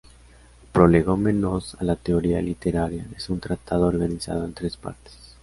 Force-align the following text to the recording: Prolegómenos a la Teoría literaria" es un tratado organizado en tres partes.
Prolegómenos 0.71 1.75
a 1.79 1.83
la 1.83 1.95
Teoría 1.95 2.41
literaria" 2.41 3.05
es 3.15 3.29
un 3.29 3.39
tratado 3.39 3.85
organizado 3.85 4.45
en 4.45 4.53
tres 4.55 4.75
partes. 4.75 5.31